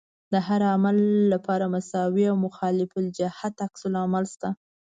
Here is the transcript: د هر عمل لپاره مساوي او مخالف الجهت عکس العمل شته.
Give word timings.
د 0.33 0.35
هر 0.47 0.61
عمل 0.73 0.97
لپاره 1.33 1.65
مساوي 1.75 2.25
او 2.31 2.35
مخالف 2.45 2.89
الجهت 3.01 3.55
عکس 3.65 3.81
العمل 3.89 4.25
شته. 4.33 4.49